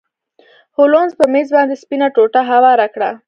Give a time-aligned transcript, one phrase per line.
[0.77, 3.09] هولمز په میز باندې سپینه ټوټه هواره کړه.